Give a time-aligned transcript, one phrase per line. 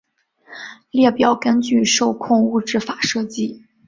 [0.89, 3.63] 列表根据受控物质法设计。